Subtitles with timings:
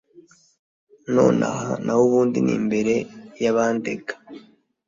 [1.15, 2.95] nonaha nahubundi nimbere
[3.43, 4.13] yabandega